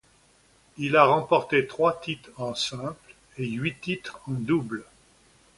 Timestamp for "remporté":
1.05-1.67